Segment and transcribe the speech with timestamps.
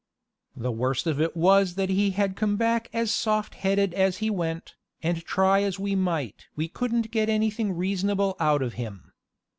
[0.55, 4.31] The worst of it was that he had come back as soft headed as he
[4.31, 9.13] went, and try as we might, we couldn't get anything reasonable out of him.